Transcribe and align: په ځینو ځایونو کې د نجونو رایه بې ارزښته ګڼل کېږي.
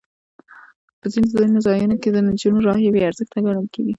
په 0.99 1.05
ځینو 1.13 1.57
ځایونو 1.65 1.95
کې 2.01 2.09
د 2.11 2.17
نجونو 2.27 2.59
رایه 2.67 2.89
بې 2.93 3.01
ارزښته 3.09 3.37
ګڼل 3.45 3.67
کېږي. 3.73 3.89